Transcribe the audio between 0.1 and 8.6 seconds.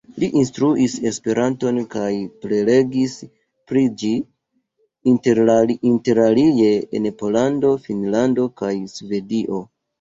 Li instruis Esperanton kaj prelegis pri ĝi, interalie en Pollando, Finnlando